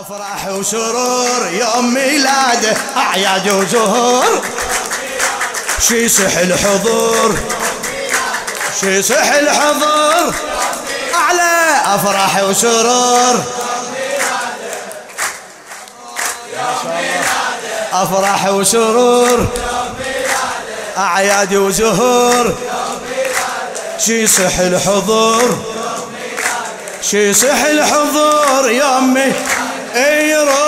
[0.00, 4.42] أفراح وسرور يوم ميلاده أعياد وزهور
[5.88, 7.38] شي صح الحضور
[8.80, 10.34] شي صح الحضور.
[11.14, 13.42] أعلى أفراح وسرور
[17.92, 19.46] أفراح وسرور
[20.98, 22.54] أعياد وزهور
[23.98, 25.58] شي صح الحضور
[27.02, 29.32] شي صح الحضور يومي
[29.94, 30.60] أي روح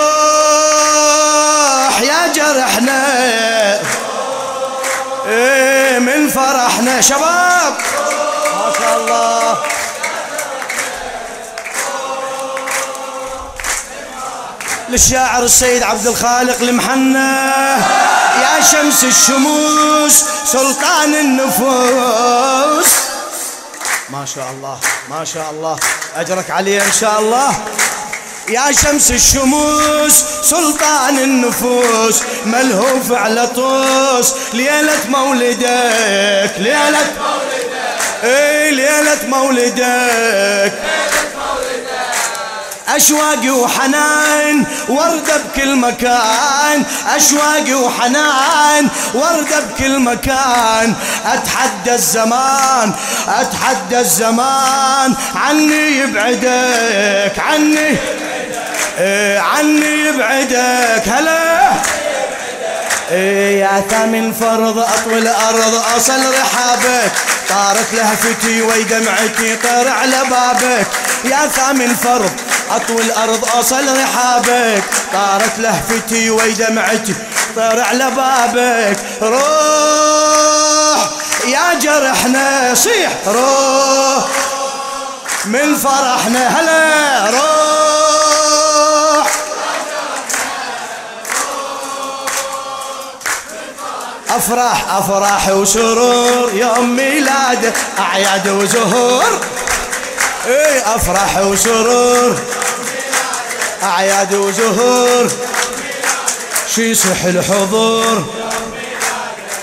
[2.01, 3.03] يا جرحنا.
[5.27, 7.01] اي من فرحنا.
[7.01, 7.73] شباب.
[8.55, 9.57] ما شاء الله.
[14.89, 17.37] للشاعر السيد عبد الخالق المحنى
[18.41, 22.87] يا شمس الشموس سلطان النفوس.
[24.09, 24.79] ما شاء الله
[25.09, 25.75] ما شاء الله.
[26.15, 27.55] أجرك عليه إن شاء الله.
[28.49, 34.33] يا شمس الشموس سلطان النفوس ملهوف على طوس.
[34.53, 37.73] ليلة مولدك ليلة مولدك.
[38.23, 40.73] اي ليلة مولدك.
[42.87, 46.83] أشواقي وحنان وردة بكل مكان.
[47.15, 50.93] أشواقي وحنان وردة بكل مكان.
[51.25, 52.93] أتحدى الزمان
[53.27, 55.13] أتحدى الزمان.
[55.35, 57.97] عني يبعدك عني
[58.99, 61.71] إيه عني يبعدك هلا.
[63.11, 67.11] إيه يا ثامن فرض أطوي الأرض أصل رحابك.
[67.49, 70.87] طارت لهفتي ويدمعتي طير على بابك.
[71.25, 72.31] يا ثامن فرض
[72.71, 74.83] أطوي الأرض أصل رحابك.
[75.13, 77.15] طارت لهفتي ويدمعتي
[77.55, 78.97] طير على بابك.
[79.21, 81.09] روح
[81.47, 84.25] يا جرحنا صيح روح.
[85.45, 87.52] من فرحنا هلا روح.
[94.35, 99.39] أفراح أفراح وسرور يوم ميلاده أعياد وزهور.
[100.47, 102.35] اي أفراح وسرور
[103.83, 105.27] أعياد وزهور.
[106.75, 108.25] شي صح الحضور.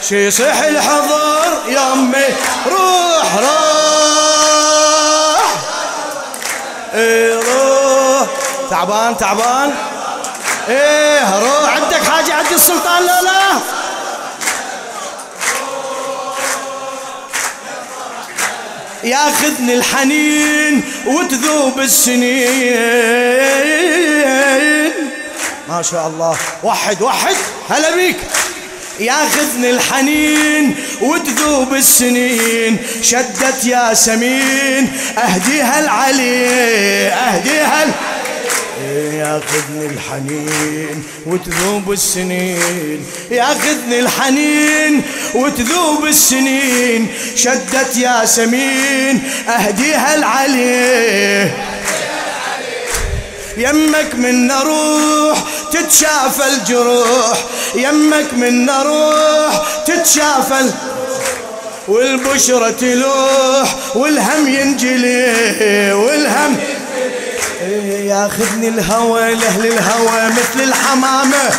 [0.09, 2.25] شي صح الحضور يمي
[2.67, 3.51] روح روح.
[6.95, 8.27] اي روح.
[8.71, 9.75] تعبان تعبان.
[10.69, 11.77] إيه روح.
[11.77, 13.80] عندك حاجة عند السلطان لا لا
[19.05, 22.51] ياخذني الحنين وتذوب السنين.
[25.69, 26.37] ما شاء الله.
[26.63, 27.37] وحد وحد
[27.71, 28.17] هلا بيك.
[29.01, 32.79] ياخذني الحنين وتذوب السنين.
[33.03, 36.47] شدت يا سمين أهديها العلي
[37.09, 38.10] أهديها العلي
[38.91, 43.07] ياخذني الحنين وتذوب السنين.
[43.31, 45.03] ياخذني الحنين
[45.35, 47.09] وتذوب السنين.
[47.37, 51.51] شدت يا سمين أهديها العلي.
[53.57, 55.39] يمك من روح
[55.73, 57.45] تتشافى الجروح.
[57.75, 60.71] يمك من روح تتشافى
[61.89, 66.57] والبشرة تلوح والهم ينجلي والهم
[68.11, 71.51] ياخذني الهوى لأهل الهوى مثل الحمامة.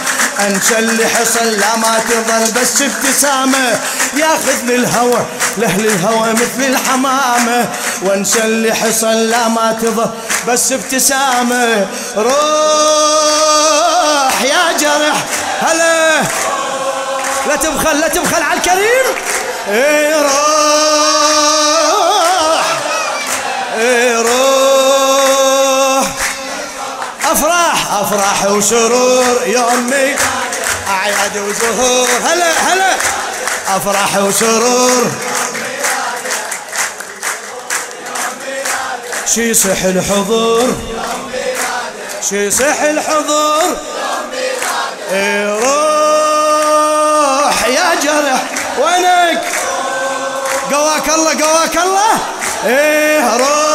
[0.47, 3.79] انسى اللي حصل لا ما تظل بس ابتسامة.
[4.17, 5.25] ياخذني الهوى
[5.57, 7.69] لأهل الهوى مثل الحمامة.
[8.01, 10.09] وانسى اللي حصل لا ما تظل
[10.47, 11.87] بس ابتسامة.
[12.17, 12.31] روح
[14.41, 15.25] يا جرح
[15.61, 16.21] هلا.
[17.47, 19.05] لا تبخل لا تبخل على الكريم.
[19.67, 20.60] إيه روح.
[28.11, 30.15] افراح وسرور يومي.
[30.89, 32.07] اعياد وزهور.
[32.25, 32.95] هلا هلا.
[33.67, 35.11] افراح وسرور
[39.35, 40.75] شي صح الحضور.
[42.29, 43.77] شي صح الحضور.
[45.63, 46.47] روح
[47.67, 48.43] يا جرح.
[48.79, 49.43] وينك؟
[50.71, 52.19] قواك الله قواك الله.
[52.65, 53.70] إيه روح.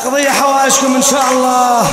[0.00, 1.90] مقضي حوائجكم إن شاء الله.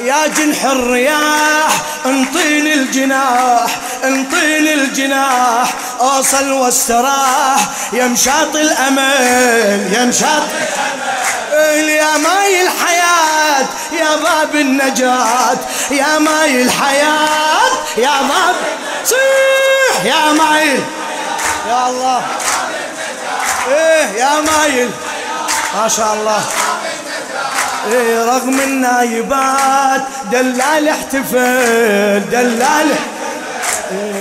[0.00, 1.72] يا جنح الرياح
[2.06, 5.74] انطيني الجناح انطيني الجناح.
[6.00, 7.56] اوصل واستراح
[7.92, 10.42] يا مشاط الأمل يا مشاط
[11.88, 15.58] يا ماي الحياة يا باب النجاة.
[15.90, 18.56] يا ماي الحياة يا باب
[19.04, 20.78] صيح يا ماي.
[21.68, 22.22] يا الله.
[23.68, 24.90] إيه يا مايل
[25.74, 26.42] ما شاء الله.
[27.92, 30.02] إيه رغم النايبات
[30.32, 32.88] دلال احتفل دلال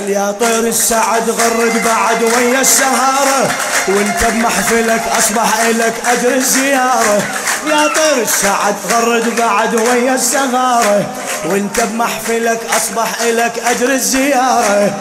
[0.08, 3.52] يا طير السعد غرد بعد ويا السهارة.
[3.88, 7.22] وانت بمحفلك أصبح إلك أجر الزيارة.
[7.68, 11.06] يا طير السعد غرد بعد ويا السهارة.
[11.46, 14.94] وانت بمحفلك أصبح إلك أجر الزيارة.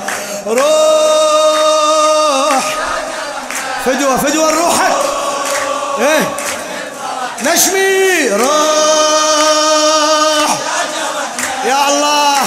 [0.47, 0.59] روح!
[3.85, 5.08] فدوة فدوة روحك!
[6.01, 6.35] إيه؟
[7.43, 8.29] نشمي.
[8.29, 8.49] روح
[11.65, 12.39] يا الله.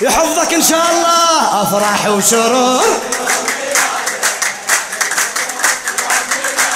[0.00, 1.62] يحفظك إن شاء الله.
[1.62, 2.84] أفراح وسرور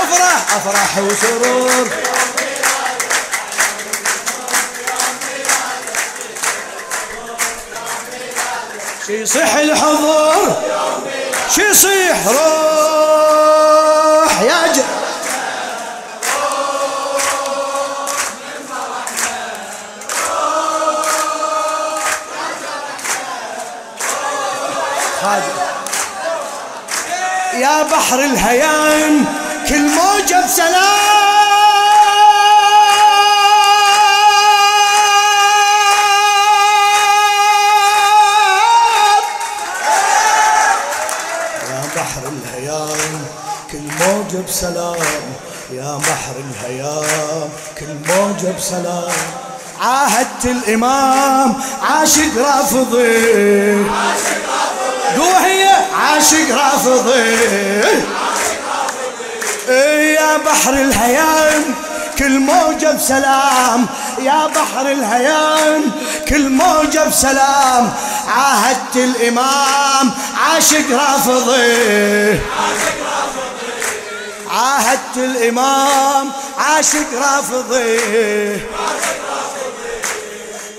[0.03, 0.57] أفراح.
[0.57, 1.89] أفراح وسرور
[9.07, 10.63] شي يصيح الحضور.
[11.55, 13.12] شي يصيح روح.
[27.83, 29.25] يا بحر الهيام
[29.69, 31.23] كل موجة بسلام
[41.71, 43.21] يا بحر الهيام
[43.73, 44.97] كل موجة بسلام
[45.73, 47.49] يا بحر الهيام
[47.79, 49.13] كل موجة بسلام
[49.81, 53.85] عاهدت الإمام عاشق رافضي.
[53.91, 54.72] عاشق قوة
[55.21, 55.69] هي
[55.99, 57.37] عاشق رافضي.
[60.15, 61.75] يا بحر الهيام
[62.19, 63.87] كل موجة بسلام.
[64.19, 65.83] يا بحر الهيام
[66.29, 67.93] كل موجة بسلام.
[68.29, 72.41] عاهدت الإمام عاشق رافضي.
[74.51, 78.61] عاهدت الإمام عاشق رافضي.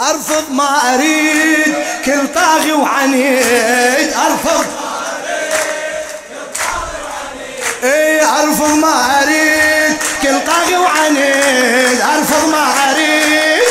[0.09, 4.13] أرفض ما أريد كل طاغي وعنيد.
[4.13, 4.65] أرفض.
[7.83, 12.01] إي أرفض ما أريد كل طاغي وعنيد.
[12.01, 13.63] أرفض ما أريد.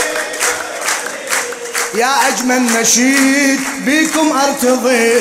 [1.94, 5.12] يا أجمل نشيد بيكم أرتضي.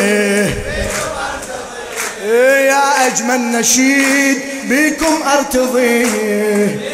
[2.68, 6.91] يا أجمل نشيد بيكم أرتضي.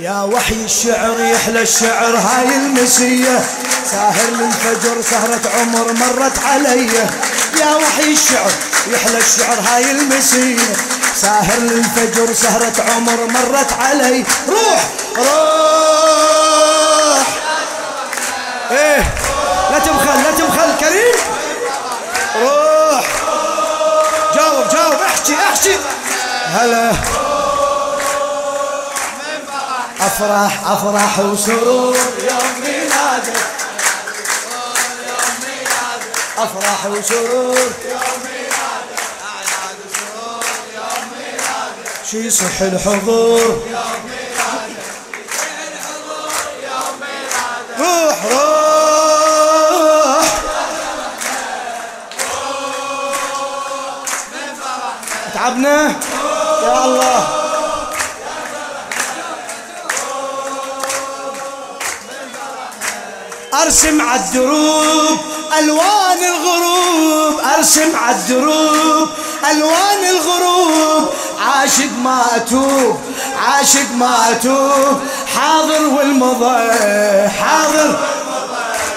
[0.00, 3.44] يا وحي الشعر يحلى الشعر هاي المسية.
[3.90, 6.86] ساهر للفجر سهرة عمر مرت علي.
[7.60, 8.50] يا وحي الشعر
[8.86, 10.76] يحلى الشعر هاي المسية.
[11.16, 14.24] ساهر للفجر سهرة عمر مرت علي.
[14.48, 14.84] روح
[15.16, 15.26] روح.
[18.70, 19.14] إيه
[19.70, 21.16] لا تبخل لا تبخل كريم.
[22.42, 23.06] روح.
[24.34, 25.76] جاوب جاوب احكي احكي.
[26.54, 26.92] هلا.
[30.16, 31.96] أفرح أفرح وسرور.
[32.28, 33.36] يوم ميلادك
[36.38, 37.58] أفرح وسرور.
[37.84, 43.40] يوم ميلادك اعياد وسرور يوم ميلادك شي صح الحضور.
[43.40, 44.76] يوم ميلادك
[47.78, 48.66] روح روح.
[55.34, 55.78] تعبنا؟
[56.62, 57.45] يا الله.
[63.66, 65.18] أرسم عالدروب
[65.58, 69.08] ألوان الغروب أرسم عالدروب
[69.50, 71.08] ألوان الغروب.
[71.40, 73.00] عاشق ما أتوب
[73.46, 75.00] عاشق ما أتوب.
[75.36, 76.72] حاضر والمضى
[77.28, 77.98] حاضر.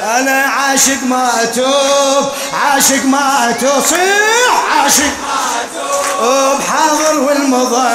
[0.04, 3.84] أنا عاشق ما أتوب عاشق ما أتوب.
[3.86, 5.04] صيح عاشق.
[5.04, 7.90] ما اتوب حاضر والمضى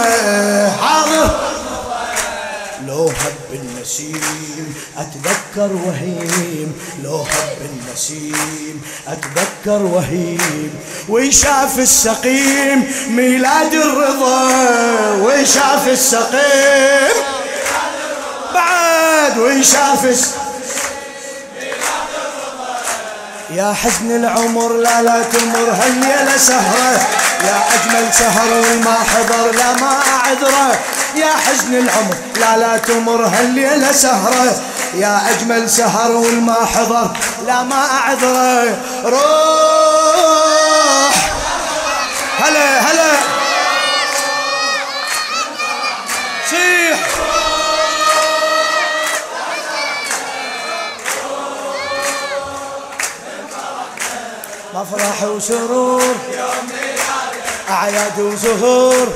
[0.83, 1.44] حاضر.
[3.21, 6.73] هب النسيم أتذكر وهيم.
[7.05, 10.75] لو هب النسيم أتذكر وهيم.
[11.09, 14.51] ويشاف السقيم ميلاد الرضا.
[15.23, 17.15] ويشاف السقيم
[18.55, 19.39] بعد.
[19.39, 20.45] ويشاف السقيم
[23.51, 25.71] يا حزن العمر لا لا تمر.
[25.71, 30.79] هالليلة سهرة يا أجمل سهر والما حضر لا ما أعذره
[31.17, 34.61] يا حزن العمر لا لا تمر هالليلة سهرة.
[34.95, 37.11] يا أجمل سهر والما حضر
[37.47, 39.25] لا ما أعذره روح!
[42.39, 43.13] هلا هلا!
[46.51, 46.99] صيح
[54.75, 56.17] مفرح وسرور.
[57.71, 59.13] أعياد وزهور.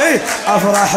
[0.00, 0.96] إيه أفرح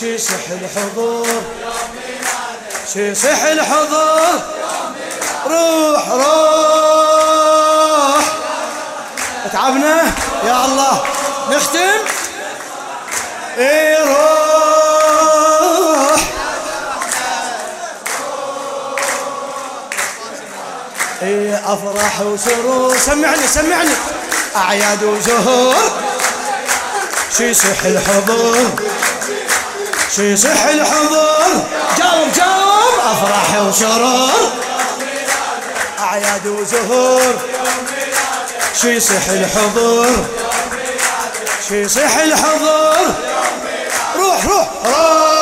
[0.00, 1.26] شي صح الحضور.
[2.92, 4.42] شي صح الحضور.
[5.46, 6.34] روح روح.
[9.52, 10.12] تعبنا؟
[10.44, 11.04] يا الله.
[11.50, 11.98] نختم؟
[13.58, 14.03] إيه
[21.22, 22.96] اي افراح وسرور.
[22.98, 23.90] سمعني سمعني.
[24.56, 25.74] أعياد وزهور.
[27.38, 28.70] شي صح الحضور.
[30.16, 31.66] شي صح الحضور.
[31.98, 32.94] جاوب جاوب.
[32.98, 34.50] افراح وسرور.
[35.98, 37.34] أعياد وزهور.
[38.80, 40.26] شي صح الحضور.
[41.68, 43.14] شي صح الحضور.
[44.16, 45.33] روح روح روح.